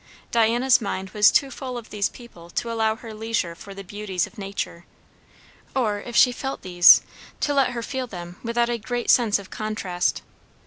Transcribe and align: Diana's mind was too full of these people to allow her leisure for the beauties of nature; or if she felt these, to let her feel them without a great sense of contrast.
Diana's 0.31 0.81
mind 0.81 1.11
was 1.11 1.29
too 1.29 1.51
full 1.51 1.77
of 1.77 1.91
these 1.91 2.09
people 2.09 2.49
to 2.49 2.71
allow 2.71 2.95
her 2.95 3.13
leisure 3.13 3.53
for 3.53 3.75
the 3.75 3.83
beauties 3.83 4.25
of 4.25 4.35
nature; 4.35 4.83
or 5.75 5.99
if 6.01 6.15
she 6.15 6.31
felt 6.31 6.63
these, 6.63 7.03
to 7.41 7.53
let 7.53 7.73
her 7.73 7.83
feel 7.83 8.07
them 8.07 8.37
without 8.41 8.67
a 8.67 8.79
great 8.79 9.11
sense 9.11 9.37
of 9.37 9.51
contrast. 9.51 10.23